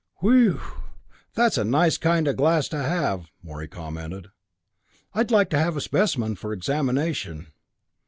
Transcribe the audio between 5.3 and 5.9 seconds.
to have a